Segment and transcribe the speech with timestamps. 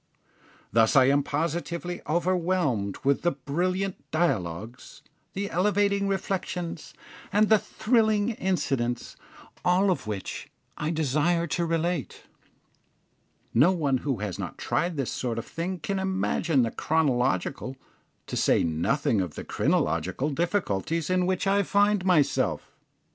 [0.73, 6.95] Thus I am positively overwhelmed with the brilliant dialogues, the elevating reflections,
[7.31, 9.15] and the thrilling incidents,
[9.63, 12.23] all of which I desire to relate.
[13.53, 17.77] No one who has not tried this sort of thing can imagine the chronological,
[18.25, 22.71] to say nothing of the crinological, difficulties in which I find myself.